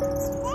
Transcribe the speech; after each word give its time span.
Thank 0.00 0.53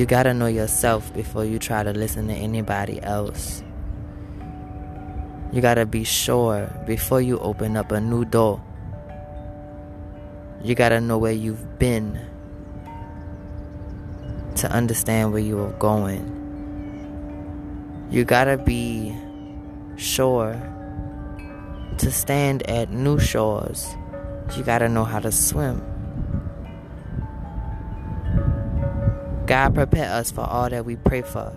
You 0.00 0.06
gotta 0.06 0.32
know 0.32 0.46
yourself 0.46 1.12
before 1.12 1.44
you 1.44 1.58
try 1.58 1.82
to 1.82 1.92
listen 1.92 2.28
to 2.28 2.32
anybody 2.32 3.02
else. 3.02 3.62
You 5.52 5.60
gotta 5.60 5.84
be 5.84 6.04
sure 6.04 6.72
before 6.86 7.20
you 7.20 7.38
open 7.40 7.76
up 7.76 7.92
a 7.92 8.00
new 8.00 8.24
door. 8.24 8.64
You 10.64 10.74
gotta 10.74 11.02
know 11.02 11.18
where 11.18 11.32
you've 11.32 11.78
been 11.78 12.18
to 14.54 14.72
understand 14.72 15.34
where 15.34 15.42
you 15.42 15.60
are 15.60 15.72
going. 15.72 16.24
You 18.10 18.24
gotta 18.24 18.56
be 18.56 19.14
sure 19.96 20.56
to 21.98 22.10
stand 22.10 22.62
at 22.70 22.90
new 22.90 23.18
shores. 23.18 23.86
You 24.56 24.64
gotta 24.64 24.88
know 24.88 25.04
how 25.04 25.20
to 25.20 25.30
swim. 25.30 25.89
God 29.50 29.74
prepare 29.74 30.08
us 30.08 30.30
for 30.30 30.42
all 30.42 30.70
that 30.70 30.84
we 30.84 30.94
pray 30.94 31.22
for. 31.22 31.52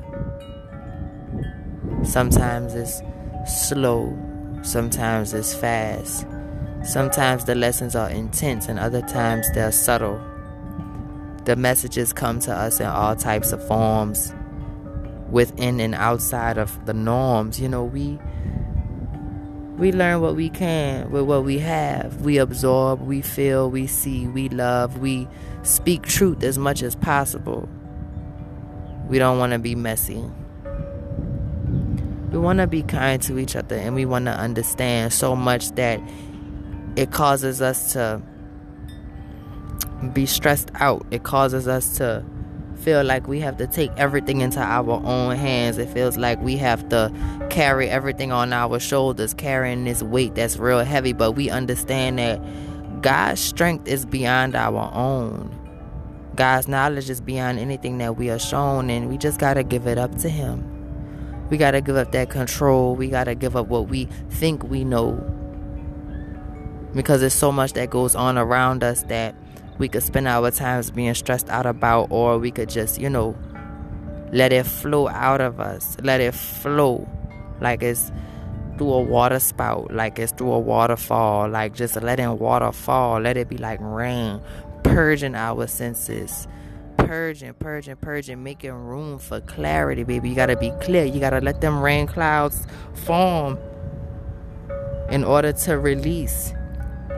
Sometimes 2.01 2.73
it's 2.73 3.03
slow, 3.45 4.17
sometimes 4.63 5.31
it's 5.31 5.53
fast. 5.53 6.25
Sometimes 6.83 7.45
the 7.45 7.53
lessons 7.53 7.95
are 7.95 8.09
intense, 8.09 8.67
and 8.67 8.79
other 8.79 9.01
times 9.03 9.45
they're 9.53 9.71
subtle. 9.71 10.19
The 11.45 11.55
messages 11.55 12.13
come 12.13 12.39
to 12.39 12.51
us 12.51 12.79
in 12.79 12.87
all 12.87 13.15
types 13.15 13.51
of 13.51 13.63
forms, 13.67 14.33
within 15.29 15.79
and 15.79 15.93
outside 15.93 16.57
of 16.57 16.87
the 16.87 16.95
norms. 16.95 17.59
You 17.59 17.69
know, 17.69 17.83
we 17.83 18.17
we 19.77 19.91
learn 19.91 20.19
what 20.19 20.35
we 20.35 20.49
can 20.49 21.11
with 21.11 21.25
what 21.25 21.43
we 21.43 21.59
have. 21.59 22.21
We 22.21 22.39
absorb, 22.39 23.01
we 23.01 23.21
feel, 23.21 23.69
we 23.69 23.85
see, 23.85 24.27
we 24.27 24.49
love, 24.49 24.97
we 24.97 25.27
speak 25.61 26.01
truth 26.07 26.41
as 26.41 26.57
much 26.57 26.81
as 26.81 26.95
possible. 26.95 27.69
We 29.13 29.19
don't 29.19 29.37
want 29.37 29.53
to 29.53 29.59
be 29.59 29.75
messy. 29.75 30.23
We 32.31 32.39
want 32.39 32.57
to 32.57 32.65
be 32.65 32.81
kind 32.81 33.21
to 33.21 33.37
each 33.37 33.55
other 33.55 33.75
and 33.75 33.93
we 33.93 34.05
want 34.05 34.25
to 34.25 34.31
understand 34.31 35.13
so 35.13 35.35
much 35.35 35.69
that 35.73 36.01
it 36.95 37.11
causes 37.11 37.61
us 37.61 37.93
to 37.93 38.23
be 40.13 40.25
stressed 40.25 40.71
out. 40.79 41.05
It 41.11 41.21
causes 41.21 41.67
us 41.67 41.95
to 41.97 42.25
feel 42.77 43.03
like 43.03 43.27
we 43.27 43.39
have 43.41 43.57
to 43.57 43.67
take 43.67 43.91
everything 43.97 44.41
into 44.41 44.59
our 44.59 44.89
own 45.05 45.35
hands. 45.35 45.77
It 45.77 45.89
feels 45.89 46.17
like 46.17 46.41
we 46.41 46.57
have 46.57 46.89
to 46.89 47.13
carry 47.51 47.89
everything 47.89 48.31
on 48.31 48.51
our 48.51 48.79
shoulders, 48.79 49.35
carrying 49.35 49.83
this 49.83 50.01
weight 50.01 50.33
that's 50.33 50.57
real 50.57 50.79
heavy. 50.79 51.13
But 51.13 51.33
we 51.33 51.51
understand 51.51 52.17
that 52.17 52.41
God's 53.03 53.41
strength 53.41 53.87
is 53.87 54.07
beyond 54.07 54.55
our 54.55 54.91
own. 54.91 55.62
God's 56.35 56.67
knowledge 56.67 57.09
is 57.11 57.21
beyond 57.21 57.59
anything 57.59 57.99
that 57.99 58.17
we 58.17 58.31
are 58.31 58.39
shown, 58.39 58.89
and 58.89 59.07
we 59.07 59.17
just 59.17 59.39
got 59.39 59.53
to 59.53 59.63
give 59.63 59.85
it 59.85 59.99
up 59.99 60.15
to 60.19 60.29
Him. 60.29 60.69
We 61.49 61.57
got 61.57 61.71
to 61.71 61.81
give 61.81 61.95
up 61.95 62.11
that 62.13 62.31
control. 62.31 62.95
We 62.95 63.09
got 63.09 63.25
to 63.25 63.35
give 63.35 63.55
up 63.55 63.67
what 63.67 63.87
we 63.87 64.05
think 64.29 64.63
we 64.63 64.83
know. 64.83 65.13
Because 66.95 67.21
there's 67.21 67.33
so 67.33 67.51
much 67.51 67.73
that 67.73 67.91
goes 67.91 68.15
on 68.15 68.37
around 68.37 68.83
us 68.83 69.03
that 69.03 69.35
we 69.77 69.87
could 69.87 70.01
spend 70.01 70.27
our 70.27 70.49
times 70.49 70.89
being 70.89 71.13
stressed 71.13 71.49
out 71.49 71.67
about, 71.67 72.07
or 72.09 72.39
we 72.39 72.49
could 72.49 72.69
just, 72.69 72.99
you 72.99 73.09
know, 73.09 73.37
let 74.31 74.51
it 74.51 74.65
flow 74.65 75.07
out 75.09 75.41
of 75.41 75.59
us. 75.59 75.97
Let 76.01 76.19
it 76.19 76.33
flow 76.33 77.07
like 77.61 77.83
it's 77.83 78.11
through 78.79 78.91
a 78.91 79.01
water 79.01 79.39
spout, 79.39 79.93
like 79.93 80.17
it's 80.17 80.31
through 80.31 80.51
a 80.51 80.59
waterfall, 80.59 81.47
like 81.47 81.75
just 81.75 81.95
letting 82.01 82.39
water 82.39 82.71
fall. 82.71 83.19
Let 83.19 83.37
it 83.37 83.49
be 83.49 83.57
like 83.57 83.79
rain 83.81 84.41
purging 84.83 85.35
our 85.35 85.67
senses 85.67 86.47
purging, 86.97 87.53
purging, 87.53 87.95
purging, 87.95 88.43
making 88.43 88.71
room 88.71 89.19
for 89.19 89.41
clarity, 89.41 90.03
baby. 90.03 90.29
You 90.29 90.35
gotta 90.35 90.55
be 90.55 90.71
clear. 90.81 91.05
You 91.05 91.19
gotta 91.19 91.41
let 91.41 91.61
them 91.61 91.81
rain 91.81 92.07
clouds 92.07 92.65
form 92.93 93.59
in 95.09 95.23
order 95.23 95.51
to 95.51 95.77
release 95.77 96.53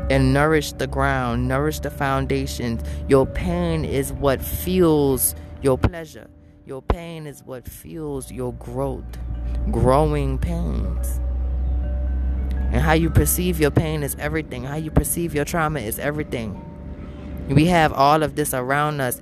and 0.09 0.33
nourish 0.33 0.73
the 0.73 0.87
ground, 0.87 1.47
nourish 1.47 1.79
the 1.79 1.89
foundations. 1.89 2.81
Your 3.07 3.25
pain 3.25 3.85
is 3.85 4.11
what 4.13 4.41
fuels 4.41 5.35
your 5.61 5.77
pleasure. 5.77 6.27
Your 6.65 6.81
pain 6.81 7.27
is 7.27 7.43
what 7.43 7.67
fuels 7.67 8.31
your 8.31 8.53
growth. 8.53 9.05
Growing 9.71 10.37
pains. 10.37 11.19
And 12.71 12.81
how 12.81 12.93
you 12.93 13.09
perceive 13.09 13.59
your 13.59 13.71
pain 13.71 14.03
is 14.03 14.15
everything. 14.19 14.63
How 14.63 14.75
you 14.75 14.91
perceive 14.91 15.33
your 15.33 15.45
trauma 15.45 15.79
is 15.79 15.99
everything. 15.99 16.74
We 17.47 17.65
have 17.67 17.93
all 17.93 18.23
of 18.23 18.35
this 18.35 18.53
around 18.53 19.01
us, 19.01 19.21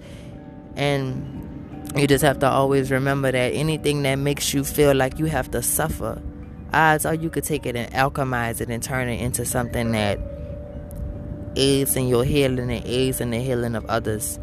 and 0.75 1.91
you 1.95 2.07
just 2.07 2.23
have 2.23 2.39
to 2.39 2.49
always 2.49 2.91
remember 2.91 3.31
that 3.31 3.53
anything 3.53 4.03
that 4.03 4.15
makes 4.15 4.53
you 4.53 4.63
feel 4.63 4.95
like 4.95 5.19
you 5.19 5.25
have 5.25 5.51
to 5.51 5.61
suffer 5.61 6.21
odds 6.73 7.05
are 7.05 7.13
you 7.13 7.29
could 7.29 7.43
take 7.43 7.65
it 7.65 7.75
and 7.75 7.91
alchemize 7.93 8.59
it 8.59 8.69
and 8.69 8.81
turn 8.81 9.07
it 9.07 9.21
into 9.21 9.45
something 9.45 9.91
that 9.91 10.19
aids 11.55 11.95
in 11.95 12.07
your 12.07 12.23
healing 12.23 12.71
and 12.71 12.85
aids 12.85 13.21
in 13.21 13.29
the 13.29 13.39
healing 13.39 13.75
of 13.75 13.85
others. 13.85 14.39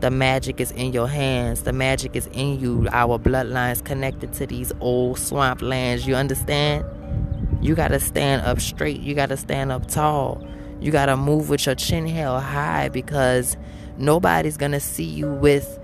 The 0.00 0.10
magic 0.10 0.60
is 0.60 0.70
in 0.72 0.92
your 0.92 1.08
hands. 1.08 1.62
The 1.62 1.72
magic 1.72 2.16
is 2.16 2.28
in 2.28 2.58
you. 2.58 2.88
Our 2.92 3.18
bloodlines 3.18 3.84
connected 3.84 4.32
to 4.34 4.46
these 4.46 4.72
old 4.80 5.18
swamp 5.18 5.62
lands. 5.62 6.06
You 6.06 6.14
understand? 6.14 6.84
You 7.60 7.74
got 7.74 7.88
to 7.88 8.00
stand 8.00 8.42
up 8.42 8.60
straight. 8.60 9.00
You 9.00 9.14
got 9.14 9.28
to 9.28 9.36
stand 9.36 9.70
up 9.70 9.86
tall. 9.86 10.44
You 10.82 10.90
got 10.90 11.06
to 11.06 11.16
move 11.16 11.48
with 11.48 11.64
your 11.64 11.76
chin 11.76 12.06
held 12.08 12.42
high 12.42 12.88
because 12.88 13.56
nobody's 13.96 14.56
going 14.56 14.72
to 14.72 14.80
see 14.80 15.04
you 15.04 15.32
with 15.32 15.78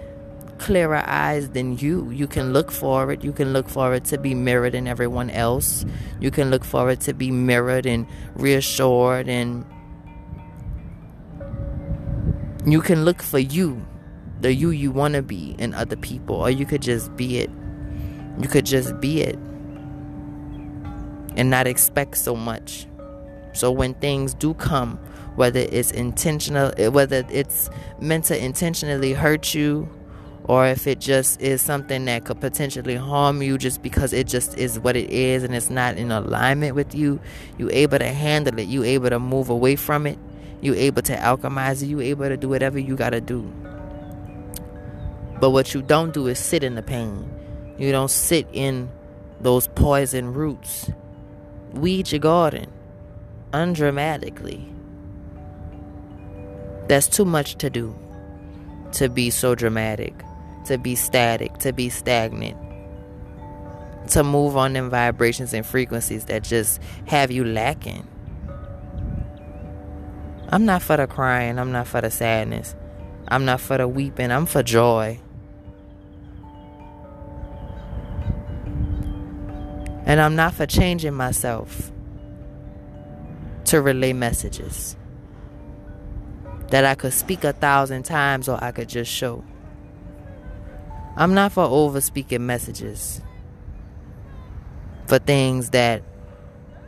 clearer 0.59 1.05
eyes 1.07 1.51
than 1.51 1.79
you. 1.79 2.11
You 2.11 2.27
can 2.27 2.53
look 2.53 2.73
for 2.73 3.13
it. 3.13 3.23
You 3.23 3.33
can 3.33 3.53
look 3.53 3.69
for 3.69 3.95
it 3.95 4.05
to 4.07 4.19
be 4.19 4.35
mirrored 4.35 4.75
in 4.75 4.89
everyone 4.89 5.31
else. 5.31 5.87
You 6.19 6.33
can 6.33 6.51
look 6.51 6.65
for 6.65 6.91
it 6.91 7.01
to 7.03 7.15
be 7.15 7.31
mirrored 7.31 7.87
and 7.87 8.09
reassured 8.35 9.29
and 9.29 9.65
you 12.67 12.81
can 12.81 13.05
look 13.05 13.23
for 13.23 13.39
you, 13.39 13.87
the 14.41 14.53
you 14.53 14.71
you 14.71 14.91
want 14.91 15.15
to 15.15 15.23
be 15.23 15.55
in 15.59 15.75
other 15.75 15.97
people, 15.97 16.37
or 16.37 16.51
you 16.51 16.67
could 16.67 16.83
just 16.83 17.17
be 17.17 17.39
it. 17.39 17.51
You 18.41 18.49
could 18.49 18.67
just 18.67 18.99
be 19.01 19.23
it 19.23 19.39
and 21.37 21.51
not 21.51 21.69
expect 21.69 22.19
so 22.19 22.35
much. 22.35 22.88
So 23.53 23.71
when 23.71 23.95
things 23.95 24.35
do 24.35 24.55
come, 24.55 24.99
whether 25.37 25.61
it's 25.61 25.93
intentional, 25.93 26.73
eh, 26.79 26.89
whether 26.89 27.25
it's 27.31 27.71
meant 28.01 28.25
to 28.27 28.45
intentionally 28.45 29.13
hurt 29.13 29.55
you, 29.55 29.89
or 30.45 30.67
if 30.67 30.87
it 30.87 30.99
just 30.99 31.41
is 31.41 31.61
something 31.61 32.07
that 32.07 32.25
could 32.25 32.41
potentially 32.41 32.97
harm 32.97 33.43
you 33.43 33.59
just 33.59 33.83
because 33.83 34.13
it 34.13 34.27
just 34.27 34.57
is 34.57 34.81
what 34.81 34.97
it 34.97 35.11
is 35.11 35.43
and 35.45 35.55
it's 35.55 35.71
not 35.71 35.97
in 35.97 36.11
alignment 36.11 36.75
with 36.75 36.95
you, 36.95 37.21
you 37.59 37.69
able 37.71 37.99
to 37.99 38.09
handle 38.09 38.59
it, 38.59 38.67
you 38.67 38.83
able 38.83 39.11
to 39.11 39.19
move 39.19 39.51
away 39.51 39.77
from 39.77 40.07
it, 40.07 40.19
you 40.61 40.75
able 40.75 41.03
to 41.03 41.15
alchemize 41.15 41.83
it, 41.83 41.87
you 41.87 42.01
able 42.01 42.29
to 42.29 42.37
do 42.37 42.49
whatever 42.49 42.79
you 42.79 42.97
gotta 42.97 43.21
do. 43.21 43.43
But 45.39 45.51
what 45.51 45.75
you 45.75 45.83
don't 45.83 46.13
do 46.13 46.27
is 46.27 46.39
sit 46.39 46.65
in 46.65 46.75
the 46.75 46.83
pain. 46.83 47.31
You 47.79 47.93
don't 47.93 48.11
sit 48.11 48.49
in 48.53 48.91
those 49.41 49.69
poison 49.69 50.33
roots. 50.33 50.91
Weed 51.75 52.11
your 52.11 52.21
garden 52.21 52.73
undramatically. 53.53 54.65
That's 56.89 57.07
too 57.07 57.25
much 57.25 57.57
to 57.57 57.71
do. 57.71 57.95
To 58.93 59.09
be 59.09 59.29
so 59.31 59.55
dramatic, 59.55 60.15
to 60.65 60.79
be 60.79 60.95
static, 60.95 61.59
to 61.59 61.73
be 61.75 61.91
stagnant, 61.91 62.57
to 64.09 64.25
move 64.25 64.57
on 64.57 64.77
in 64.77 64.89
vibrations 64.89 65.53
and 65.53 65.67
frequencies 65.67 66.25
that 66.25 66.43
just 66.43 66.81
have 67.07 67.31
you 67.31 67.45
lacking. 67.45 68.07
I'm 70.49 70.65
not 70.65 70.81
for 70.81 70.97
the 70.97 71.07
crying, 71.07 71.59
I'm 71.59 71.71
not 71.71 71.87
for 71.87 72.01
the 72.01 72.11
sadness, 72.11 72.75
I'm 73.29 73.45
not 73.45 73.61
for 73.61 73.77
the 73.77 73.87
weeping, 73.87 74.33
I'm 74.33 74.47
for 74.47 74.63
joy. 74.63 75.21
And 80.07 80.19
I'm 80.23 80.35
not 80.35 80.55
for 80.55 80.65
changing 80.65 81.13
myself 81.13 81.93
to 83.69 83.81
relay 83.83 84.13
messages 84.13 84.97
that 86.71 86.85
I 86.85 86.95
could 86.95 87.13
speak 87.13 87.45
a 87.45 87.53
thousand 87.53 88.05
times 88.05 88.49
or 88.49 88.63
I 88.63 88.73
could 88.73 88.89
just 88.89 89.11
show. 89.11 89.45
I'm 91.17 91.35
not 91.35 91.53
for 91.53 91.65
over 91.65 92.01
speaking 92.01 92.47
messages 92.47 93.21
for 95.07 95.19
things 95.19 95.71
that 95.71 96.03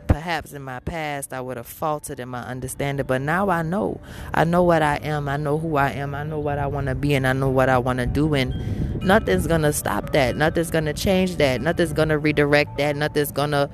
perhaps 0.07 0.53
in 0.53 0.61
my 0.61 0.79
past 0.79 1.33
I 1.33 1.41
would 1.41 1.57
have 1.57 1.67
faltered 1.67 2.19
in 2.19 2.29
my 2.29 2.41
understanding, 2.41 3.05
but 3.05 3.21
now 3.21 3.49
I 3.49 3.61
know. 3.61 3.99
I 4.33 4.43
know 4.43 4.63
what 4.63 4.81
I 4.81 4.97
am. 4.97 5.29
I 5.29 5.37
know 5.37 5.57
who 5.57 5.77
I 5.77 5.91
am. 5.91 6.13
I 6.13 6.23
know 6.23 6.39
what 6.39 6.59
I 6.59 6.67
want 6.67 6.87
to 6.87 6.95
be, 6.95 7.13
and 7.13 7.25
I 7.25 7.33
know 7.33 7.49
what 7.49 7.69
I 7.69 7.77
want 7.77 7.99
to 7.99 8.05
do. 8.05 8.33
And 8.33 9.01
nothing's 9.01 9.47
going 9.47 9.61
to 9.61 9.73
stop 9.73 10.11
that. 10.13 10.35
Nothing's 10.35 10.71
going 10.71 10.85
to 10.85 10.93
change 10.93 11.37
that. 11.37 11.61
Nothing's 11.61 11.93
going 11.93 12.09
to 12.09 12.17
redirect 12.17 12.77
that. 12.77 12.95
Nothing's 12.95 13.31
going 13.31 13.51
to. 13.51 13.69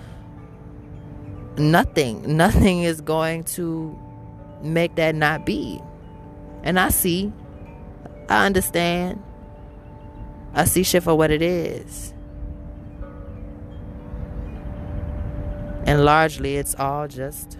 Nothing. 1.58 2.38
Nothing 2.38 2.84
is 2.84 3.02
going 3.02 3.44
to 3.46 3.98
make 4.62 4.96
that 4.96 5.16
not 5.16 5.46
be. 5.46 5.82
And 6.64 6.80
I 6.80 6.90
see. 6.90 7.32
I 8.30 8.46
understand. 8.46 9.24
I 10.54 10.66
see 10.66 10.84
shit 10.84 11.04
for 11.04 11.16
what 11.16 11.32
it 11.32 11.42
is. 11.42 12.14
And 15.86 16.04
largely, 16.04 16.58
it's 16.58 16.76
all 16.76 17.08
just 17.08 17.58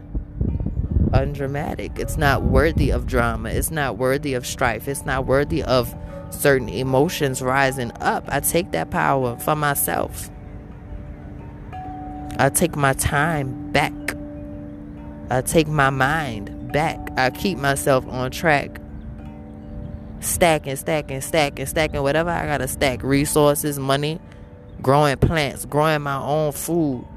undramatic. 1.14 1.98
It's 1.98 2.18
not 2.18 2.44
worthy 2.44 2.90
of 2.90 3.08
drama. 3.08 3.50
It's 3.50 3.72
not 3.72 3.98
worthy 3.98 4.34
of 4.34 4.46
strife. 4.46 4.88
It's 4.88 5.06
not 5.06 5.26
worthy 5.26 5.64
of 5.64 5.96
certain 6.30 6.70
emotions 6.70 7.42
rising 7.42 7.92
up. 8.02 8.26
I 8.28 8.42
take 8.42 8.72
that 8.72 8.92
power 8.92 9.38
for 9.38 9.56
myself. 9.56 10.30
I 12.40 12.50
take 12.50 12.76
my 12.76 12.94
time 12.94 13.72
back. 13.72 13.94
I 15.32 15.42
take 15.42 15.68
my 15.68 15.90
mind 15.90 16.72
back. 16.72 17.00
I 17.18 17.32
keep 17.32 17.58
myself 17.58 18.08
on 18.08 18.30
track. 18.30 18.80
Stacking, 20.20 20.76
stacking, 20.76 21.22
stacking, 21.22 21.66
stacking 21.66 22.02
whatever 22.04 22.30
I 22.30 22.46
gotta 22.46 22.68
stack 22.68 23.04
resources, 23.04 23.80
money, 23.80 24.20
growing 24.82 25.18
plants, 25.18 25.66
growing 25.66 26.02
my 26.02 26.22
own 26.22 26.52
food, 26.52 27.08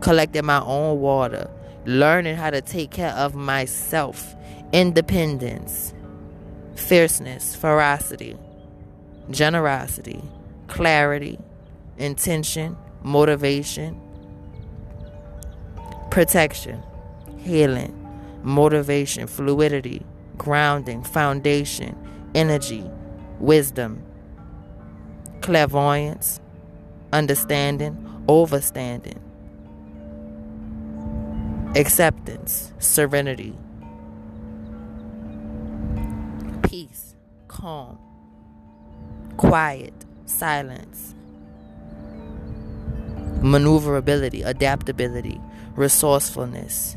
collecting 0.00 0.44
my 0.44 0.60
own 0.60 1.00
water, 1.00 1.50
learning 1.84 2.36
how 2.36 2.50
to 2.50 2.60
take 2.60 2.90
care 2.90 3.12
of 3.12 3.34
myself, 3.34 4.34
independence, 4.72 5.92
fierceness, 6.76 7.56
ferocity, 7.56 8.36
generosity, 9.30 10.22
clarity, 10.68 11.38
intention, 11.98 12.76
motivation, 13.02 14.00
protection, 16.12 16.82
healing, 17.38 17.90
motivation, 18.42 19.26
fluidity, 19.26 20.04
grounding, 20.36 21.02
foundation, 21.02 21.96
energy, 22.34 22.84
wisdom, 23.40 24.02
clairvoyance, 25.40 26.38
understanding, 27.14 27.96
overstanding, 28.28 29.16
acceptance, 31.74 32.74
serenity, 32.78 33.56
peace, 36.62 37.16
calm, 37.48 37.98
quiet, 39.38 39.94
silence, 40.26 41.14
maneuverability, 43.42 44.42
adaptability, 44.42 45.40
resourcefulness, 45.76 46.96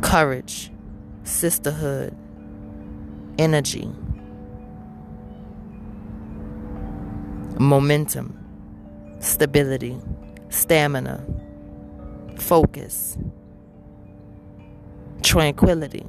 courage, 0.00 0.70
sisterhood, 1.24 2.16
energy, 3.38 3.90
momentum, 7.58 8.38
stability, 9.20 9.98
stamina 10.48 11.24
focus, 12.38 13.16
tranquility, 15.22 16.06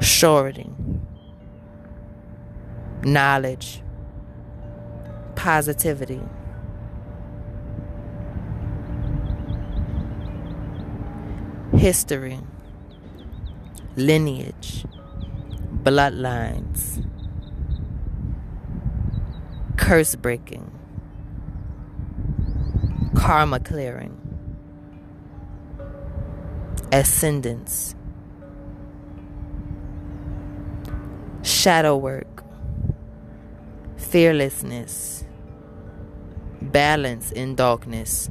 surety, 0.00 0.70
knowledge, 3.04 3.82
positivity. 5.34 6.20
History, 11.82 12.38
lineage, 13.96 14.84
bloodlines, 15.82 17.04
curse 19.76 20.14
breaking, 20.14 20.70
karma 23.16 23.58
clearing, 23.58 24.16
ascendance, 26.92 27.96
shadow 31.42 31.96
work, 31.96 32.44
fearlessness, 33.96 35.24
balance 36.60 37.32
in 37.32 37.56
darkness, 37.56 38.30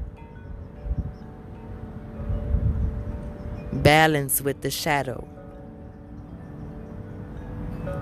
balance 3.84 4.42
with 4.42 4.62
the 4.62 4.70
shadow, 4.72 5.28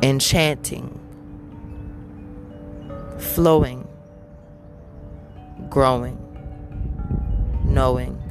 enchanting, 0.02 1.00
flowing, 3.18 3.88
growing, 5.70 6.18
knowing, 7.66 8.22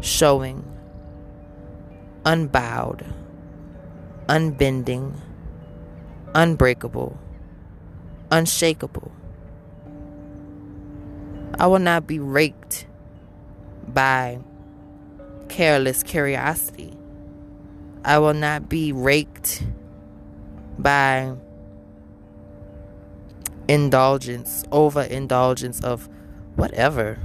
showing, 0.00 0.64
unbowed, 2.24 3.04
unbending, 4.28 5.14
unbreakable, 6.34 7.18
unshakable. 8.30 9.10
I 11.58 11.66
will 11.66 11.80
not 11.80 12.06
be 12.06 12.20
raked 12.20 12.86
by 13.88 14.38
careless 15.58 16.04
curiosity. 16.04 16.96
I 18.04 18.20
will 18.20 18.32
not 18.32 18.68
be 18.68 18.92
raked 18.92 19.64
by 20.78 21.34
indulgence, 23.66 24.62
overindulgence 24.70 25.82
of 25.82 26.08
whatever. 26.54 27.18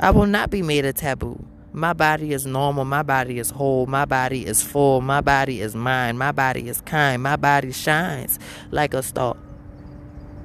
I 0.00 0.10
will 0.10 0.26
not 0.26 0.50
be 0.50 0.60
made 0.60 0.84
a 0.84 0.92
taboo. 0.92 1.46
My 1.72 1.92
body 1.92 2.32
is 2.32 2.44
normal. 2.46 2.84
My 2.84 3.04
body 3.04 3.38
is 3.38 3.50
whole. 3.50 3.86
My 3.86 4.04
body 4.04 4.44
is 4.44 4.60
full. 4.60 5.00
My 5.00 5.20
body 5.20 5.60
is 5.60 5.76
mine. 5.76 6.18
My 6.18 6.32
body 6.32 6.68
is 6.68 6.80
kind. 6.80 7.22
My 7.22 7.36
body 7.36 7.70
shines 7.70 8.40
like 8.72 8.92
a 8.92 9.04
star. 9.04 9.36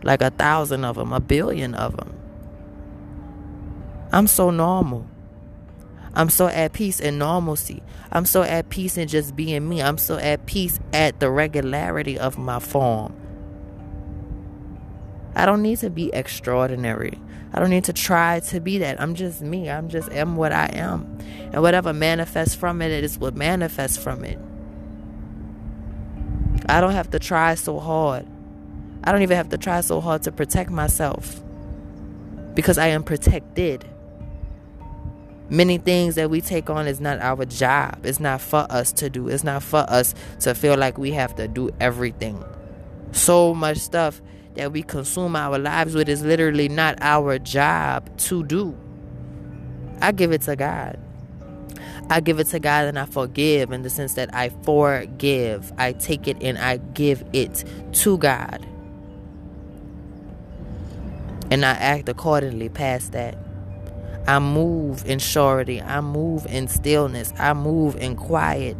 Like 0.03 0.21
a 0.21 0.29
thousand 0.29 0.85
of 0.85 0.97
them, 0.97 1.13
a 1.13 1.19
billion 1.19 1.73
of 1.73 1.97
them. 1.97 2.13
I'm 4.11 4.27
so 4.27 4.51
normal. 4.51 5.09
I'm 6.15 6.29
so 6.29 6.47
at 6.47 6.73
peace 6.73 6.99
in 6.99 7.17
normalcy. 7.17 7.81
I'm 8.11 8.25
so 8.25 8.43
at 8.43 8.69
peace 8.69 8.97
in 8.97 9.07
just 9.07 9.35
being 9.35 9.67
me. 9.67 9.81
I'm 9.81 9.97
so 9.97 10.17
at 10.17 10.45
peace 10.45 10.79
at 10.93 11.19
the 11.19 11.29
regularity 11.31 12.19
of 12.19 12.37
my 12.37 12.59
form. 12.59 13.15
I 15.35 15.45
don't 15.45 15.63
need 15.63 15.79
to 15.79 15.89
be 15.89 16.13
extraordinary. 16.13 17.19
I 17.53 17.59
don't 17.59 17.69
need 17.69 17.85
to 17.85 17.93
try 17.93 18.39
to 18.41 18.59
be 18.59 18.79
that. 18.79 19.01
I'm 19.01 19.15
just 19.15 19.41
me. 19.41 19.69
I'm 19.69 19.89
just 19.89 20.11
am 20.11 20.35
what 20.35 20.51
I 20.51 20.67
am. 20.73 21.17
And 21.51 21.61
whatever 21.61 21.93
manifests 21.93 22.55
from 22.55 22.81
it, 22.81 22.91
it 22.91 23.03
is 23.03 23.17
what 23.17 23.35
manifests 23.35 23.97
from 23.97 24.23
it. 24.23 24.39
I 26.67 26.81
don't 26.81 26.93
have 26.93 27.09
to 27.11 27.19
try 27.19 27.55
so 27.55 27.79
hard. 27.79 28.25
I 29.03 29.11
don't 29.11 29.21
even 29.21 29.37
have 29.37 29.49
to 29.49 29.57
try 29.57 29.81
so 29.81 29.99
hard 30.01 30.23
to 30.23 30.31
protect 30.31 30.69
myself 30.69 31.43
because 32.53 32.77
I 32.77 32.87
am 32.87 33.03
protected. 33.03 33.85
Many 35.53 35.77
things 35.77 36.15
that 36.15 36.31
we 36.31 36.41
take 36.41 36.71
on 36.71 36.87
is 36.87 36.99
not 36.99 37.19
our 37.19 37.45
job. 37.45 38.07
It's 38.07 38.19
not 38.19 38.41
for 38.41 38.65
us 38.71 38.91
to 38.93 39.07
do. 39.07 39.27
It's 39.27 39.43
not 39.43 39.61
for 39.61 39.85
us 39.87 40.15
to 40.39 40.55
feel 40.55 40.75
like 40.75 40.97
we 40.97 41.11
have 41.11 41.35
to 41.35 41.47
do 41.47 41.69
everything. 41.79 42.43
So 43.11 43.53
much 43.53 43.77
stuff 43.77 44.19
that 44.55 44.71
we 44.71 44.81
consume 44.81 45.35
our 45.35 45.59
lives 45.59 45.93
with 45.93 46.09
is 46.09 46.23
literally 46.23 46.69
not 46.69 46.97
our 47.01 47.37
job 47.37 48.17
to 48.17 48.43
do. 48.43 48.75
I 50.01 50.11
give 50.11 50.31
it 50.31 50.41
to 50.41 50.55
God. 50.55 50.99
I 52.09 52.19
give 52.19 52.39
it 52.39 52.47
to 52.47 52.59
God 52.59 52.87
and 52.87 52.97
I 52.97 53.05
forgive 53.05 53.71
in 53.71 53.83
the 53.83 53.91
sense 53.91 54.15
that 54.15 54.33
I 54.33 54.49
forgive. 54.49 55.71
I 55.77 55.91
take 55.91 56.27
it 56.27 56.41
and 56.41 56.57
I 56.57 56.77
give 56.77 57.23
it 57.31 57.63
to 57.91 58.17
God. 58.17 58.65
And 61.51 61.63
I 61.63 61.73
act 61.73 62.09
accordingly 62.09 62.69
past 62.69 63.11
that. 63.11 63.37
I 64.27 64.39
move 64.39 65.05
in 65.05 65.19
surety. 65.19 65.81
I 65.81 66.01
move 66.01 66.45
in 66.47 66.67
stillness. 66.67 67.33
I 67.37 67.53
move 67.53 67.95
in 67.97 68.15
quiet. 68.15 68.77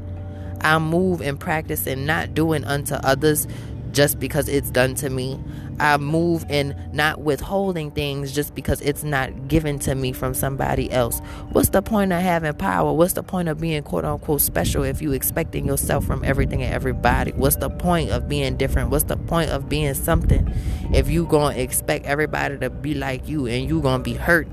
I 0.62 0.80
move 0.80 1.22
in 1.22 1.38
practice 1.38 1.86
and 1.88 2.06
not 2.08 2.34
doing 2.34 2.64
unto 2.64 2.96
others 2.96 3.48
just 3.92 4.20
because 4.20 4.50
it's 4.50 4.72
done 4.72 4.96
to 4.96 5.10
me. 5.10 5.40
I 5.80 5.98
move 5.98 6.46
in 6.50 6.76
not 6.94 7.22
withholding 7.22 7.92
things 7.92 8.32
just 8.32 8.56
because 8.56 8.82
it's 8.82 9.04
not 9.04 9.48
given 9.48 9.80
to 9.80 9.96
me 9.96 10.14
from 10.14 10.34
somebody 10.34 10.92
else. 10.92 11.20
What's 11.52 11.70
the 11.70 11.82
point 11.82 12.14
of 12.14 12.22
having 12.22 12.54
power? 12.54 12.94
What's 12.94 13.14
the 13.14 13.24
point 13.24 13.50
of 13.50 13.60
being 13.60 13.84
quote 13.84 14.06
unquote 14.06 14.42
special 14.42 14.84
if 14.84 15.02
you 15.02 15.12
expecting 15.14 15.66
yourself 15.66 16.06
from 16.06 16.24
everything 16.24 16.64
and 16.64 16.74
everybody? 16.74 17.32
What's 17.32 17.58
the 17.58 17.70
point 17.70 18.12
of 18.12 18.28
being 18.28 18.56
different? 18.58 18.90
What's 18.90 19.06
the 19.06 19.18
point 19.18 19.52
of 19.52 19.70
being 19.70 19.94
something 19.94 20.52
if 20.94 21.10
you 21.10 21.26
gonna 21.26 21.58
expect 21.58 22.06
everybody 22.06 22.58
to 22.60 22.70
be 22.70 22.94
like 22.94 23.28
you 23.28 23.48
and 23.48 23.68
you 23.68 23.82
gonna 23.82 24.04
be 24.04 24.14
hurt 24.14 24.48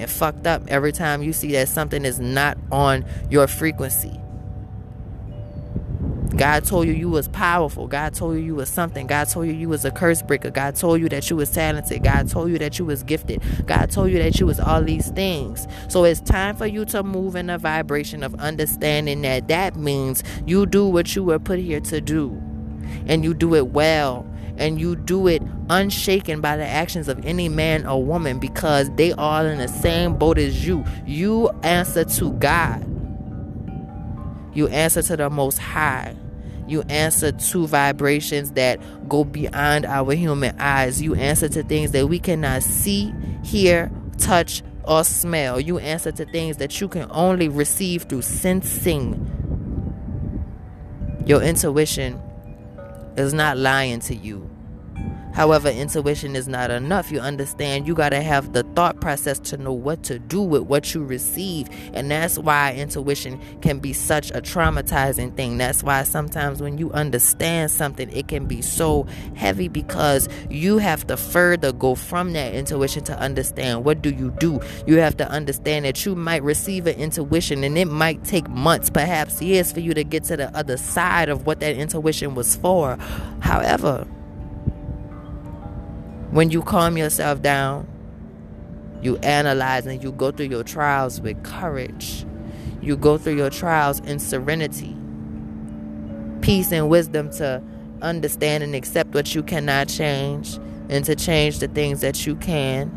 and 0.00 0.10
fucked 0.10 0.46
up 0.46 0.62
every 0.68 0.92
time 0.92 1.22
you 1.22 1.32
see 1.32 1.52
that 1.52 1.68
something 1.68 2.04
is 2.04 2.18
not 2.18 2.58
on 2.70 3.04
your 3.30 3.46
frequency? 3.46 4.20
God 6.36 6.64
told 6.64 6.86
you 6.86 6.92
you 6.92 7.08
was 7.08 7.28
powerful. 7.28 7.86
God 7.86 8.14
told 8.14 8.36
you 8.36 8.40
you 8.40 8.54
was 8.54 8.68
something. 8.68 9.06
God 9.06 9.24
told 9.24 9.46
you 9.46 9.52
you 9.52 9.68
was 9.68 9.84
a 9.84 9.90
curse 9.90 10.22
breaker. 10.22 10.50
God 10.50 10.76
told 10.76 11.00
you 11.00 11.08
that 11.08 11.28
you 11.28 11.36
was 11.36 11.50
talented. 11.50 12.02
God 12.04 12.28
told 12.28 12.50
you 12.50 12.58
that 12.58 12.78
you 12.78 12.84
was 12.84 13.02
gifted. 13.02 13.42
God 13.66 13.90
told 13.90 14.10
you 14.10 14.18
that 14.18 14.38
you 14.38 14.46
was 14.46 14.60
all 14.60 14.82
these 14.82 15.08
things. 15.10 15.66
So 15.88 16.04
it's 16.04 16.20
time 16.20 16.56
for 16.56 16.66
you 16.66 16.84
to 16.86 17.02
move 17.02 17.36
in 17.36 17.50
a 17.50 17.58
vibration 17.58 18.22
of 18.22 18.34
understanding 18.36 19.22
that 19.22 19.48
that 19.48 19.76
means 19.76 20.22
you 20.46 20.66
do 20.66 20.86
what 20.86 21.14
you 21.16 21.24
were 21.24 21.38
put 21.38 21.58
here 21.58 21.80
to 21.80 22.00
do. 22.00 22.40
And 23.06 23.24
you 23.24 23.34
do 23.34 23.54
it 23.54 23.68
well. 23.68 24.26
And 24.60 24.78
you 24.78 24.94
do 24.94 25.26
it 25.26 25.42
unshaken 25.70 26.42
by 26.42 26.58
the 26.58 26.66
actions 26.66 27.08
of 27.08 27.24
any 27.24 27.48
man 27.48 27.86
or 27.86 28.04
woman 28.04 28.38
because 28.38 28.90
they 28.96 29.12
are 29.12 29.46
in 29.46 29.58
the 29.58 29.68
same 29.68 30.18
boat 30.18 30.36
as 30.36 30.66
you. 30.66 30.84
You 31.06 31.48
answer 31.62 32.04
to 32.04 32.32
God. 32.34 32.86
You 34.54 34.68
answer 34.68 35.02
to 35.02 35.16
the 35.16 35.30
Most 35.30 35.58
High. 35.58 36.14
You 36.68 36.82
answer 36.82 37.32
to 37.32 37.66
vibrations 37.66 38.52
that 38.52 38.80
go 39.08 39.24
beyond 39.24 39.86
our 39.86 40.12
human 40.12 40.54
eyes. 40.60 41.00
You 41.00 41.14
answer 41.14 41.48
to 41.48 41.62
things 41.62 41.92
that 41.92 42.08
we 42.08 42.18
cannot 42.18 42.62
see, 42.62 43.14
hear, 43.42 43.90
touch, 44.18 44.62
or 44.84 45.04
smell. 45.04 45.58
You 45.58 45.78
answer 45.78 46.12
to 46.12 46.26
things 46.26 46.58
that 46.58 46.80
you 46.80 46.88
can 46.88 47.06
only 47.10 47.48
receive 47.48 48.02
through 48.02 48.22
sensing. 48.22 49.26
Your 51.24 51.42
intuition 51.42 52.20
is 53.16 53.32
not 53.32 53.56
lying 53.56 54.00
to 54.00 54.14
you. 54.14 54.49
However, 55.32 55.68
intuition 55.68 56.36
is 56.36 56.48
not 56.48 56.70
enough. 56.70 57.10
You 57.10 57.20
understand 57.20 57.86
you 57.86 57.94
got 57.94 58.10
to 58.10 58.20
have 58.20 58.52
the 58.52 58.62
thought 58.74 59.00
process 59.00 59.38
to 59.40 59.56
know 59.56 59.72
what 59.72 60.02
to 60.04 60.18
do 60.18 60.42
with 60.42 60.62
what 60.62 60.94
you 60.94 61.04
receive. 61.04 61.68
And 61.92 62.10
that's 62.10 62.38
why 62.38 62.74
intuition 62.74 63.40
can 63.60 63.78
be 63.78 63.92
such 63.92 64.30
a 64.30 64.40
traumatizing 64.40 65.36
thing. 65.36 65.58
That's 65.58 65.82
why 65.82 66.02
sometimes 66.02 66.60
when 66.60 66.78
you 66.78 66.90
understand 66.92 67.70
something, 67.70 68.10
it 68.10 68.28
can 68.28 68.46
be 68.46 68.62
so 68.62 69.06
heavy 69.34 69.68
because 69.68 70.28
you 70.48 70.78
have 70.78 71.06
to 71.06 71.16
further 71.16 71.72
go 71.72 71.94
from 71.94 72.32
that 72.32 72.54
intuition 72.54 73.04
to 73.04 73.18
understand 73.18 73.84
what 73.84 74.02
do 74.02 74.10
you 74.10 74.30
do. 74.38 74.60
You 74.86 74.98
have 74.98 75.16
to 75.18 75.28
understand 75.28 75.84
that 75.84 76.04
you 76.04 76.14
might 76.14 76.42
receive 76.42 76.86
an 76.86 76.96
intuition 76.96 77.64
and 77.64 77.78
it 77.78 77.86
might 77.86 78.24
take 78.24 78.48
months, 78.48 78.90
perhaps 78.90 79.40
years 79.40 79.72
for 79.72 79.80
you 79.80 79.94
to 79.94 80.04
get 80.04 80.24
to 80.24 80.36
the 80.36 80.54
other 80.56 80.76
side 80.76 81.28
of 81.28 81.46
what 81.46 81.60
that 81.60 81.76
intuition 81.76 82.34
was 82.34 82.56
for. 82.56 82.96
However, 83.40 84.06
when 86.30 86.50
you 86.50 86.62
calm 86.62 86.96
yourself 86.96 87.42
down, 87.42 87.88
you 89.02 89.16
analyze 89.18 89.86
and 89.86 90.02
you 90.02 90.12
go 90.12 90.30
through 90.30 90.46
your 90.46 90.62
trials 90.62 91.20
with 91.20 91.42
courage. 91.42 92.24
You 92.80 92.96
go 92.96 93.18
through 93.18 93.36
your 93.36 93.50
trials 93.50 94.00
in 94.00 94.18
serenity, 94.18 94.96
peace, 96.40 96.72
and 96.72 96.88
wisdom 96.88 97.30
to 97.32 97.62
understand 98.02 98.62
and 98.62 98.74
accept 98.74 99.14
what 99.14 99.34
you 99.34 99.42
cannot 99.42 99.88
change 99.88 100.56
and 100.88 101.04
to 101.04 101.16
change 101.16 101.58
the 101.58 101.68
things 101.68 102.00
that 102.00 102.26
you 102.26 102.36
can. 102.36 102.90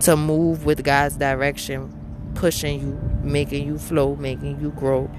To 0.00 0.16
move 0.16 0.64
with 0.64 0.84
God's 0.84 1.16
direction, 1.16 1.92
pushing 2.34 2.80
you, 2.80 3.00
making 3.22 3.66
you 3.66 3.78
flow, 3.78 4.16
making 4.16 4.60
you 4.60 4.70
grow. 4.70 5.10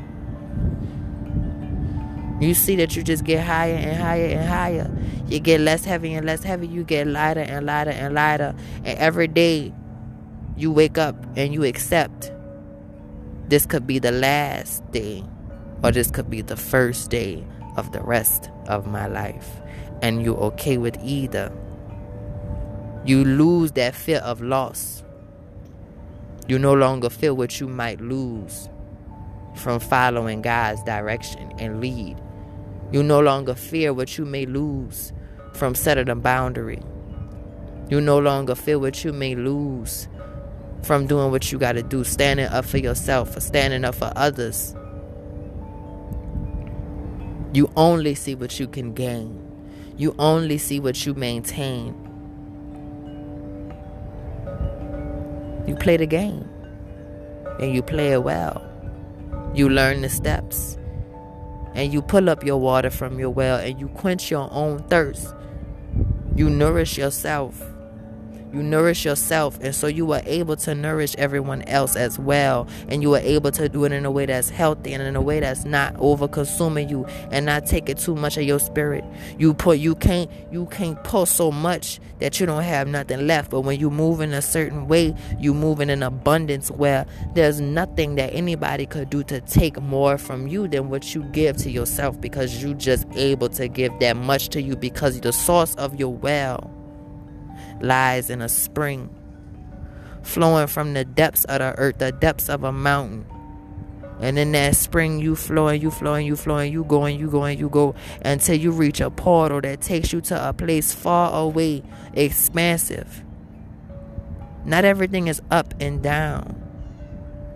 You 2.40 2.54
see 2.54 2.78
that 2.78 2.96
you 2.96 3.04
just 3.04 3.26
get 3.26 3.46
higher 3.46 3.76
and 3.76 4.02
higher 4.02 4.26
and 4.26 4.48
higher. 4.48 4.92
You 5.28 5.40
get 5.40 5.60
less 5.60 5.84
heavy 5.84 6.14
and 6.14 6.26
less 6.26 6.42
heavy. 6.42 6.68
You 6.68 6.84
get 6.84 7.06
lighter 7.08 7.42
and 7.42 7.66
lighter 7.66 7.92
and 7.92 8.14
lighter. 8.14 8.56
And 8.86 8.98
every 8.98 9.28
day 9.28 9.74
you 10.56 10.72
wake 10.72 10.98
up 10.98 11.16
and 11.36 11.54
you 11.54 11.64
accept 11.66 12.32
this 13.50 13.66
could 13.66 13.86
be 13.86 14.00
the 14.00 14.12
last 14.12 14.90
day 14.92 15.24
or 15.84 15.92
this 15.92 16.12
could 16.12 16.30
be 16.30 16.42
the 16.42 16.56
first 16.56 17.10
day 17.10 17.44
of 17.78 17.92
the 17.92 18.02
rest 18.02 18.50
of 18.68 18.88
my 18.88 19.08
life. 19.08 19.50
And 20.02 20.24
you're 20.24 20.38
okay 20.38 20.78
with 20.78 20.98
either. 21.04 21.52
You 23.06 23.26
lose 23.26 23.74
that 23.74 23.96
fear 23.96 24.20
of 24.20 24.42
loss. 24.42 25.04
You 26.48 26.58
no 26.58 26.74
longer 26.74 27.10
feel 27.10 27.36
what 27.36 27.60
you 27.60 27.68
might 27.68 28.00
lose 28.00 28.70
from 29.56 29.80
following 29.80 30.42
God's 30.42 30.82
direction 30.84 31.54
and 31.60 31.82
lead. 31.82 32.18
You 32.92 33.04
no 33.04 33.20
longer 33.20 33.56
fear 33.56 33.94
what 33.94 34.18
you 34.18 34.26
may 34.26 34.46
lose 34.46 35.14
from 35.54 35.76
setting 35.76 36.10
a 36.10 36.16
boundary. 36.16 36.82
You 37.90 38.02
no 38.02 38.20
longer 38.20 38.56
fear 38.56 38.80
what 38.80 39.04
you 39.04 39.14
may 39.14 39.36
lose 39.36 40.08
from 40.84 41.08
doing 41.08 41.32
what 41.32 41.52
you 41.52 41.60
got 41.60 41.74
to 41.74 41.84
do, 41.84 42.04
standing 42.04 42.48
up 42.48 42.66
for 42.66 42.78
yourself, 42.78 43.36
or 43.36 43.40
standing 43.42 43.84
up 43.84 43.96
for 43.96 44.12
others. 44.16 44.76
You 47.54 47.72
only 47.76 48.16
see 48.16 48.36
what 48.36 48.60
you 48.60 48.68
can 48.68 48.94
gain. 48.94 49.46
You 49.98 50.16
only 50.20 50.58
see 50.58 50.80
what 50.80 51.06
you 51.06 51.14
maintain. 51.14 51.96
You 55.68 55.76
play 55.76 55.98
the 55.98 56.06
game. 56.06 56.50
And 57.60 57.74
you 57.74 57.84
play 57.84 58.14
it 58.14 58.24
well. 58.24 58.66
You 59.54 59.68
learn 59.68 60.02
the 60.02 60.10
steps. 60.10 60.78
And 61.74 61.93
you 61.93 62.01
pull 62.01 62.30
up 62.30 62.43
your 62.43 62.57
water 62.57 62.89
from 62.89 63.20
your 63.20 63.30
well 63.30 63.59
and 63.59 63.80
you 63.80 63.88
quench 63.89 64.32
your 64.32 64.49
own 64.51 64.84
thirst. 64.84 65.34
You 66.36 66.49
nourish 66.49 66.97
yourself 66.97 67.68
you 68.54 68.64
nourish 68.64 69.06
yourself 69.06 69.60
and 69.62 69.74
so 69.76 69.88
you 69.88 70.12
are 70.12 70.22
able 70.26 70.56
to 70.58 70.76
nourish 70.76 71.16
everyone 71.18 71.62
else 71.64 71.95
as 71.95 72.18
well. 72.18 72.68
And 72.88 73.02
you 73.02 73.16
are 73.16 73.20
able 73.20 73.52
to 73.52 73.70
do 73.70 73.86
it 73.86 73.91
in 73.91 74.06
a 74.06 74.12
way 74.12 74.26
that's 74.26 74.50
healthy 74.50 74.93
and 74.93 75.04
in 75.04 75.16
a 75.16 75.22
way 75.22 75.39
that's 75.39 75.66
not 75.66 75.95
over 75.97 76.28
consuming 76.28 76.89
you 76.89 77.06
and 77.32 77.45
not 77.45 77.66
taking 77.66 77.95
too 77.95 78.16
much 78.16 78.38
of 78.38 78.43
your 78.43 78.60
spirit. 78.60 79.04
You 79.38 79.54
put 79.54 79.80
you 79.80 79.95
can't 79.95 80.30
you 80.52 80.66
can't 80.68 81.02
pull 81.04 81.26
so 81.26 81.52
much 81.52 82.00
that 82.20 82.39
you 82.39 82.45
don't 82.45 82.64
have 82.64 82.88
nothing 82.88 83.28
left. 83.28 83.52
But 83.52 83.62
when 83.62 83.80
you 83.80 83.89
move 83.89 84.22
in 84.22 84.34
a 84.34 84.41
certain 84.41 84.88
way 84.88 85.16
you 85.39 85.54
move 85.54 85.80
in 85.80 85.89
an 85.89 86.04
abundance 86.04 86.72
where 86.72 87.06
there's 87.34 87.62
nothing 87.62 88.16
that 88.16 88.34
anybody 88.34 88.86
could 88.86 89.10
do 89.10 89.24
to 89.24 89.41
take 89.41 89.80
more 89.82 90.18
from 90.18 90.47
you 90.47 90.68
than 90.68 90.89
what 90.89 91.14
you 91.14 91.24
give 91.26 91.58
to 91.58 91.70
yourself 91.72 92.20
because 92.20 92.64
you 92.64 92.74
just 92.74 93.06
able 93.16 93.50
to 93.50 93.68
give 93.68 93.97
that 94.00 94.16
much 94.16 94.50
to 94.50 94.62
you 94.62 94.76
because 94.76 95.20
the 95.22 95.34
source 95.34 95.76
of 95.76 96.00
your 96.00 96.14
well 96.14 96.79
lies 97.82 98.30
in 98.30 98.42
a 98.42 98.50
spring 98.50 99.10
flowing 100.22 100.68
from 100.68 100.94
the 100.94 101.06
depths 101.06 101.44
of 101.46 101.60
the 101.60 101.74
earth, 101.78 101.98
the 101.98 102.12
depths 102.12 102.50
of 102.50 102.64
a 102.64 102.72
mountain. 102.72 103.26
And 104.22 104.38
in 104.38 104.52
that 104.52 104.76
spring, 104.76 105.20
you 105.20 105.36
flowing, 105.36 105.82
you 105.82 105.92
flowing, 105.92 106.28
you 106.28 106.36
flowing, 106.36 106.74
you 106.74 106.84
going, 106.84 107.18
you 107.20 107.30
going, 107.30 107.58
you 107.58 107.70
go 107.70 107.96
until 108.22 108.56
you 108.56 108.72
reach 108.72 109.00
a 109.00 109.10
portal 109.10 109.62
that 109.62 109.82
takes 109.82 110.12
you 110.12 110.20
to 110.22 110.50
a 110.50 110.52
place 110.52 110.94
far 110.94 111.34
away, 111.42 111.84
expansive. 112.14 113.24
Not 114.66 114.84
everything 114.84 115.28
is 115.28 115.42
up 115.50 115.74
and 115.80 116.04
down, 116.04 116.62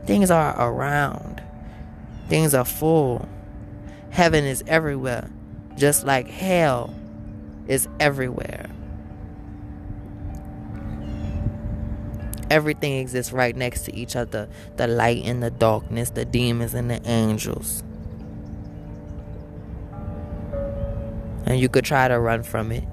things 0.06 0.32
are 0.32 0.56
around, 0.60 1.44
things 2.30 2.54
are 2.54 2.66
full. 2.66 3.28
Heaven 4.12 4.46
is 4.46 4.64
everywhere, 4.68 5.30
just 5.76 6.06
like 6.06 6.28
hell 6.28 6.94
is 7.68 7.90
everywhere. 8.00 8.73
Everything 12.50 13.00
exists 13.00 13.32
right 13.32 13.56
next 13.56 13.84
to 13.84 13.96
each 13.96 14.16
other 14.16 14.48
the 14.78 14.88
light 14.88 15.24
and 15.26 15.42
the 15.42 15.52
darkness, 15.52 16.10
the 16.12 16.26
demons 16.26 16.74
and 16.74 16.90
the 16.90 17.02
angels. 17.10 17.84
And 21.46 21.60
you 21.60 21.70
could 21.70 21.86
try 21.86 22.08
to 22.08 22.20
run 22.20 22.44
from 22.44 22.72
it. 22.72 22.84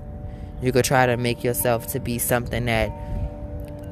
You 0.63 0.73
could 0.73 0.85
try 0.85 1.07
to 1.07 1.17
make 1.17 1.43
yourself 1.43 1.87
to 1.89 2.01
be 2.01 2.19
something 2.19 2.67
that 2.67 2.91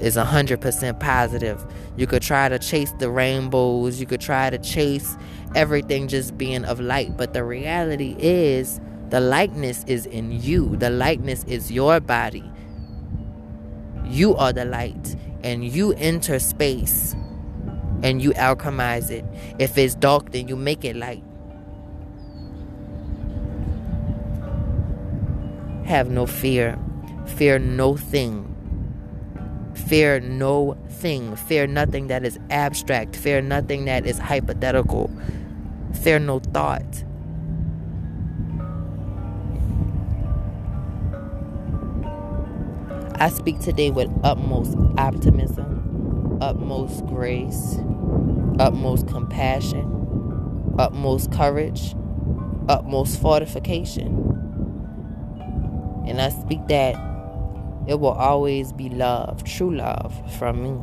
is 0.01 0.17
100% 0.17 1.01
positive. 1.01 1.65
You 1.97 2.07
could 2.07 2.23
try 2.23 2.49
to 2.49 2.59
chase 2.59 2.93
the 2.99 3.11
rainbows. 3.11 4.01
You 4.01 4.07
could 4.07 4.21
try 4.21 4.51
to 4.51 4.59
chase 4.59 5.17
everything 5.55 6.09
just 6.09 6.37
being 6.37 6.65
of 6.65 6.81
light. 6.81 7.17
But 7.17 7.33
the 7.33 7.45
reality 7.45 8.15
is, 8.19 8.81
the 9.09 9.21
likeness 9.21 9.85
is 9.85 10.07
in 10.07 10.31
you. 10.43 10.77
The 10.77 10.91
likeness 10.91 11.45
is 11.45 11.73
your 11.73 12.01
body. 12.01 12.45
You 14.05 14.37
are 14.37 14.53
the 14.53 14.65
light 14.65 15.17
and 15.43 15.65
you 15.65 15.93
enter 15.95 16.39
space 16.39 17.15
and 18.03 18.23
you 18.23 18.31
alchemize 18.33 19.11
it. 19.11 19.25
If 19.59 19.77
it's 19.79 19.95
dark, 19.95 20.33
then 20.33 20.49
you 20.49 20.57
make 20.57 20.85
it 20.85 20.97
light. 20.97 21.23
Have 25.85 26.11
no 26.11 26.27
fear. 26.27 26.79
Fear 27.27 27.61
no 27.61 27.97
thing. 27.97 28.55
Fear 29.75 30.21
no 30.21 30.77
thing. 30.89 31.37
Fear 31.37 31.69
nothing 31.69 32.09
that 32.09 32.25
is 32.25 32.39
abstract. 32.51 33.17
Fear 33.17 33.43
nothing 33.43 33.87
that 33.87 34.07
is 34.07 34.19
hypothetical. 34.19 35.11
Fear 36.03 36.21
no 36.21 36.41
thought. 36.41 37.05
I 43.21 43.31
speak 43.31 43.59
today 43.59 43.91
with 43.91 44.09
utmost 44.23 44.77
optimism, 44.97 46.39
utmost 46.41 47.05
grace, 47.07 47.77
utmost 48.61 49.09
compassion, 49.09 50.77
utmost 50.79 51.33
courage, 51.33 51.97
utmost 52.69 53.21
fortification. 53.21 54.07
And 56.07 56.21
I 56.21 56.29
speak 56.29 56.69
that 56.69 56.95
it 57.89 57.99
will 57.99 58.13
always 58.13 58.73
be 58.73 58.89
love, 58.89 59.43
true 59.43 59.75
love 59.75 60.15
from 60.39 60.63
me. 60.63 60.79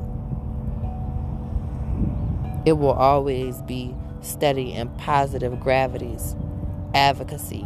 It 2.65 2.73
will 2.73 2.91
always 2.91 3.61
be 3.61 3.95
steady 4.19 4.73
and 4.73 4.93
positive 4.97 5.57
gravities, 5.61 6.36
advocacy, 6.93 7.65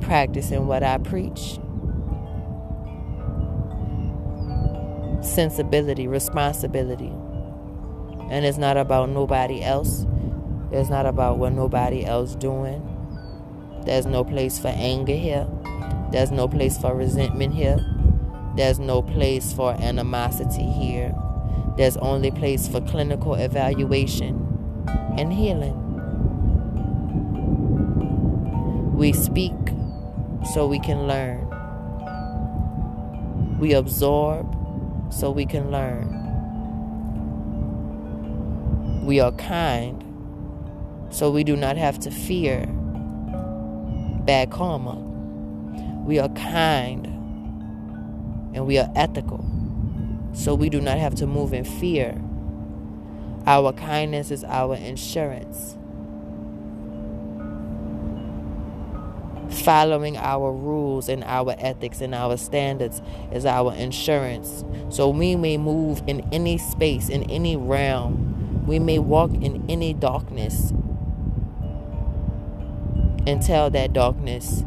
practicing 0.00 0.66
what 0.66 0.82
I 0.82 0.96
preach 0.96 1.58
sensibility, 5.36 6.08
responsibility. 6.08 7.12
And 8.30 8.46
it's 8.46 8.56
not 8.56 8.78
about 8.78 9.10
nobody 9.10 9.62
else. 9.62 10.06
It's 10.72 10.88
not 10.88 11.04
about 11.04 11.36
what 11.36 11.52
nobody 11.52 12.06
else 12.06 12.34
doing. 12.34 12.82
There's 13.84 14.06
no 14.06 14.24
place 14.24 14.58
for 14.58 14.68
anger 14.68 15.14
here. 15.14 15.46
There's 16.10 16.30
no 16.30 16.48
place 16.48 16.78
for 16.78 16.94
resentment 16.96 17.52
here. 17.52 17.78
There's 18.56 18.78
no 18.78 19.02
place 19.02 19.52
for 19.52 19.74
animosity 19.74 20.64
here. 20.64 21.14
There's 21.76 21.98
only 21.98 22.30
place 22.30 22.66
for 22.66 22.80
clinical 22.80 23.34
evaluation 23.34 24.42
and 25.18 25.30
healing. 25.30 25.82
We 28.94 29.12
speak 29.12 29.52
so 30.54 30.66
we 30.66 30.78
can 30.80 31.06
learn. 31.06 31.46
We 33.60 33.74
absorb 33.74 34.55
so 35.10 35.30
we 35.30 35.46
can 35.46 35.70
learn. 35.70 36.22
We 39.04 39.20
are 39.20 39.32
kind 39.32 40.02
so 41.10 41.30
we 41.30 41.44
do 41.44 41.56
not 41.56 41.76
have 41.76 41.98
to 42.00 42.10
fear 42.10 42.66
bad 44.26 44.50
karma. 44.50 44.96
We 46.04 46.18
are 46.18 46.28
kind 46.30 47.06
and 48.54 48.66
we 48.66 48.78
are 48.78 48.90
ethical 48.96 49.44
so 50.32 50.54
we 50.54 50.68
do 50.68 50.80
not 50.80 50.98
have 50.98 51.14
to 51.16 51.26
move 51.26 51.54
in 51.54 51.64
fear. 51.64 52.20
Our 53.46 53.72
kindness 53.72 54.30
is 54.30 54.44
our 54.44 54.74
insurance. 54.76 55.76
Following 59.56 60.16
our 60.16 60.52
rules 60.52 61.08
and 61.08 61.24
our 61.24 61.54
ethics 61.58 62.00
and 62.00 62.14
our 62.14 62.36
standards 62.36 63.02
is 63.32 63.46
our 63.46 63.74
insurance. 63.74 64.64
So 64.88 65.08
we 65.08 65.36
may 65.36 65.56
move 65.56 66.02
in 66.06 66.26
any 66.32 66.58
space, 66.58 67.08
in 67.08 67.28
any 67.30 67.56
realm. 67.56 68.64
We 68.66 68.78
may 68.78 68.98
walk 68.98 69.32
in 69.32 69.64
any 69.68 69.94
darkness 69.94 70.72
and 73.26 73.42
tell 73.42 73.70
that 73.70 73.92
darkness, 73.92 74.64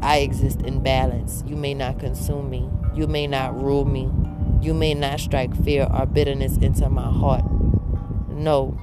I 0.00 0.18
exist 0.18 0.62
in 0.62 0.82
balance. 0.82 1.44
You 1.46 1.56
may 1.56 1.74
not 1.74 2.00
consume 2.00 2.50
me. 2.50 2.68
You 2.94 3.06
may 3.06 3.26
not 3.26 3.60
rule 3.60 3.84
me. 3.84 4.10
You 4.60 4.74
may 4.74 4.94
not 4.94 5.20
strike 5.20 5.54
fear 5.64 5.86
or 5.92 6.06
bitterness 6.06 6.56
into 6.56 6.88
my 6.88 7.10
heart. 7.10 7.44
No. 8.30 8.78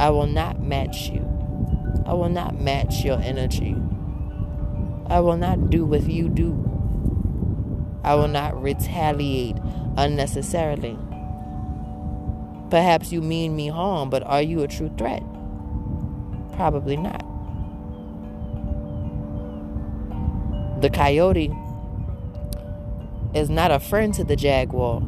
I 0.00 0.10
will 0.10 0.26
not 0.26 0.62
match 0.62 1.10
you. 1.10 1.27
I 2.08 2.14
will 2.14 2.30
not 2.30 2.58
match 2.58 3.04
your 3.04 3.20
energy. 3.20 3.76
I 5.08 5.20
will 5.20 5.36
not 5.36 5.68
do 5.68 5.84
what 5.84 6.08
you 6.08 6.30
do. 6.30 6.54
I 8.02 8.14
will 8.14 8.28
not 8.28 8.60
retaliate 8.62 9.58
unnecessarily. 9.98 10.98
Perhaps 12.70 13.12
you 13.12 13.20
mean 13.20 13.54
me 13.54 13.68
harm, 13.68 14.08
but 14.08 14.22
are 14.22 14.40
you 14.40 14.62
a 14.62 14.68
true 14.68 14.90
threat? 14.96 15.22
Probably 16.54 16.96
not. 16.96 17.20
The 20.80 20.88
coyote 20.88 21.52
is 23.34 23.50
not 23.50 23.70
a 23.70 23.78
friend 23.78 24.14
to 24.14 24.24
the 24.24 24.34
jaguar, 24.34 25.02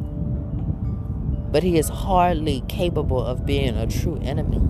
but 1.50 1.62
he 1.62 1.78
is 1.78 1.88
hardly 1.88 2.62
capable 2.68 3.24
of 3.24 3.46
being 3.46 3.74
a 3.74 3.86
true 3.86 4.20
enemy. 4.22 4.60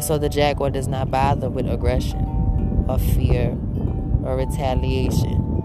And 0.00 0.06
so 0.06 0.16
the 0.16 0.30
jaguar 0.30 0.70
does 0.70 0.88
not 0.88 1.10
bother 1.10 1.50
with 1.50 1.68
aggression 1.68 2.24
or 2.88 2.98
fear 2.98 3.50
or 4.24 4.34
retaliation. 4.34 5.62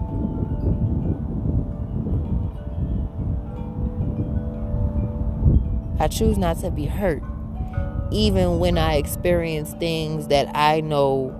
I 5.98 6.08
choose 6.08 6.36
not 6.36 6.58
to 6.60 6.70
be 6.70 6.84
hurt, 6.84 7.22
even 8.12 8.58
when 8.58 8.76
I 8.76 8.96
experience 8.96 9.72
things 9.80 10.28
that 10.28 10.54
I 10.54 10.82
know 10.82 11.34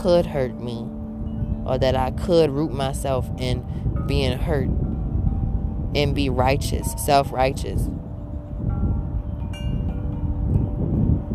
could 0.00 0.26
hurt 0.26 0.60
me. 0.60 0.86
or 1.66 1.78
that 1.78 1.96
I 1.96 2.12
could 2.12 2.50
root 2.50 2.72
myself 2.72 3.30
in 3.38 3.64
being 4.06 4.38
hurt 4.38 4.70
and 5.94 6.14
be 6.14 6.30
righteous, 6.30 6.92
self 6.98 7.32
righteous. 7.32 7.90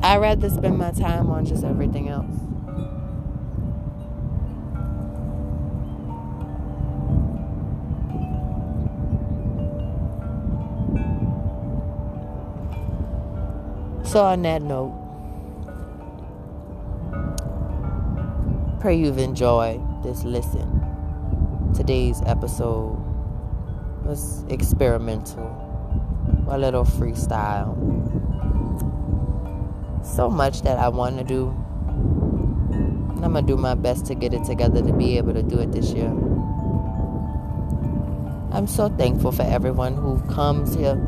I'd 0.04 0.18
rather 0.18 0.50
spend 0.50 0.78
my 0.78 0.92
time 0.92 1.30
on 1.30 1.46
just 1.46 1.64
everything 1.64 2.10
else. 2.10 2.26
So, 14.12 14.20
on 14.26 14.42
that 14.42 14.62
note, 14.62 14.94
pray 18.82 18.98
you've 18.98 19.18
enjoyed 19.18 19.82
this 20.04 20.26
listen. 20.26 20.82
Today's 21.74 22.22
episode 22.26 23.00
was 24.04 24.44
experimental, 24.50 25.48
a 26.50 26.58
little 26.58 26.84
freestyle. 26.84 28.33
So 30.04 30.30
much 30.30 30.62
that 30.62 30.78
I 30.78 30.90
want 30.90 31.18
to 31.18 31.24
do. 31.24 31.48
And 33.16 33.26
I'm 33.26 33.34
going 33.34 33.46
to 33.46 33.52
do 33.54 33.58
my 33.58 33.74
best 33.74 34.06
to 34.08 34.16
get 34.16 34.34
it 34.34 34.44
together 34.44 34.82
to 34.82 34.94
be 34.94 35.18
able 35.18 35.34
to 35.34 35.44
do 35.44 35.60
it 35.60 35.72
this 35.72 35.92
year. 35.92 36.10
I'm 38.52 38.68
so 38.68 38.90
thankful 38.90 39.32
for 39.32 39.44
everyone 39.44 39.96
who 39.96 40.20
comes 40.32 40.76
here 40.76 41.00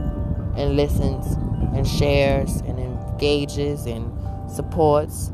and 0.56 0.76
listens 0.76 1.28
and 1.76 1.88
shares 1.88 2.62
and 2.62 2.80
engages 2.80 3.86
and 3.86 4.12
supports. 4.50 5.32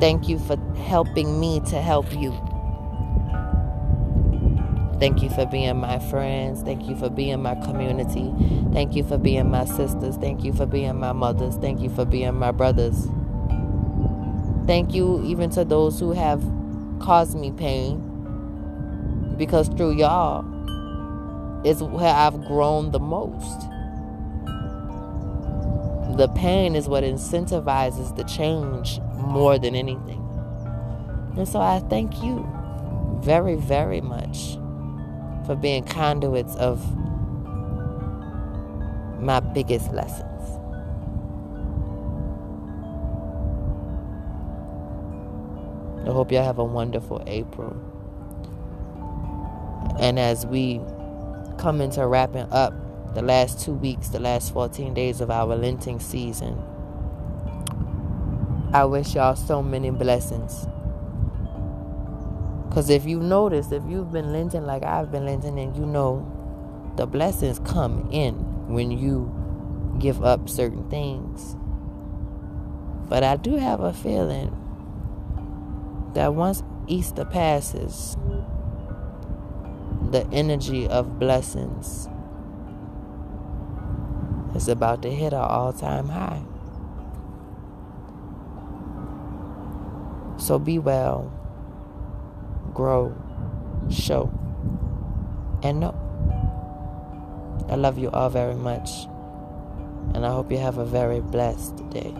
Thank 0.00 0.28
you 0.28 0.38
for 0.38 0.58
helping 0.76 1.40
me 1.40 1.60
to 1.60 1.80
help 1.80 2.12
you. 2.12 2.32
Thank 4.98 5.22
you 5.22 5.28
for 5.28 5.44
being 5.44 5.76
my 5.76 5.98
friends. 5.98 6.62
Thank 6.62 6.88
you 6.88 6.96
for 6.96 7.10
being 7.10 7.42
my 7.42 7.54
community. 7.56 8.32
Thank 8.72 8.96
you 8.96 9.04
for 9.04 9.18
being 9.18 9.50
my 9.50 9.66
sisters. 9.66 10.16
Thank 10.16 10.42
you 10.42 10.54
for 10.54 10.64
being 10.64 10.98
my 10.98 11.12
mothers. 11.12 11.56
Thank 11.56 11.80
you 11.80 11.90
for 11.90 12.06
being 12.06 12.34
my 12.34 12.50
brothers. 12.50 13.06
Thank 14.66 14.94
you 14.94 15.22
even 15.22 15.50
to 15.50 15.66
those 15.66 16.00
who 16.00 16.12
have 16.12 16.42
caused 16.98 17.36
me 17.36 17.50
pain. 17.52 19.34
Because 19.36 19.68
through 19.68 19.98
y'all 19.98 20.44
is 21.66 21.82
where 21.82 22.14
I've 22.14 22.46
grown 22.46 22.90
the 22.90 22.98
most. 23.00 23.68
The 26.16 26.28
pain 26.34 26.74
is 26.74 26.88
what 26.88 27.04
incentivizes 27.04 28.16
the 28.16 28.24
change 28.24 28.98
more 29.16 29.58
than 29.58 29.74
anything. 29.74 30.22
And 31.36 31.46
so 31.46 31.60
I 31.60 31.80
thank 31.90 32.22
you 32.22 32.48
very, 33.22 33.56
very 33.56 34.00
much 34.00 34.56
for 35.46 35.54
being 35.54 35.84
conduits 35.84 36.54
of 36.56 36.80
my 39.20 39.40
biggest 39.40 39.92
lessons. 39.92 40.26
I 46.06 46.12
hope 46.12 46.30
y'all 46.30 46.44
have 46.44 46.58
a 46.58 46.64
wonderful 46.64 47.22
April. 47.26 47.74
And 49.98 50.18
as 50.18 50.46
we 50.46 50.80
come 51.58 51.80
into 51.80 52.06
wrapping 52.06 52.46
up 52.52 52.74
the 53.14 53.22
last 53.22 53.64
two 53.64 53.72
weeks, 53.72 54.08
the 54.08 54.20
last 54.20 54.52
14 54.52 54.94
days 54.94 55.20
of 55.20 55.30
our 55.30 55.56
Lenting 55.56 55.98
season, 55.98 56.62
I 58.72 58.84
wish 58.84 59.14
y'all 59.14 59.36
so 59.36 59.62
many 59.62 59.90
blessings. 59.90 60.66
Because 62.76 62.90
if 62.90 63.06
you 63.06 63.20
notice, 63.20 63.72
if 63.72 63.82
you've 63.88 64.12
been 64.12 64.34
lenting 64.34 64.66
like 64.66 64.82
I've 64.82 65.10
been 65.10 65.24
lenting, 65.24 65.58
and 65.58 65.74
you 65.74 65.86
know 65.86 66.30
the 66.96 67.06
blessings 67.06 67.58
come 67.60 68.06
in 68.12 68.34
when 68.68 68.90
you 68.90 69.34
give 69.98 70.22
up 70.22 70.46
certain 70.50 70.86
things. 70.90 71.56
But 73.08 73.24
I 73.24 73.36
do 73.36 73.56
have 73.56 73.80
a 73.80 73.94
feeling 73.94 74.50
that 76.12 76.34
once 76.34 76.62
Easter 76.86 77.24
passes, 77.24 78.14
the 80.10 80.28
energy 80.30 80.86
of 80.86 81.18
blessings 81.18 82.10
is 84.54 84.68
about 84.68 85.00
to 85.00 85.10
hit 85.10 85.32
an 85.32 85.38
all 85.38 85.72
time 85.72 86.10
high. 86.10 86.42
So 90.36 90.58
be 90.58 90.78
well 90.78 91.32
grow, 92.76 93.10
show, 93.90 94.30
and 95.62 95.80
know. 95.80 95.94
I 97.70 97.74
love 97.76 97.96
you 97.96 98.10
all 98.10 98.28
very 98.28 98.54
much, 98.54 98.90
and 100.14 100.26
I 100.26 100.28
hope 100.28 100.52
you 100.52 100.58
have 100.58 100.76
a 100.76 100.84
very 100.84 101.20
blessed 101.20 101.88
day. 101.88 102.14